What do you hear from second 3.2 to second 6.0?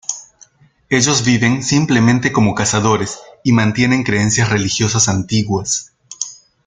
y mantienen creencias religiosas antiguas.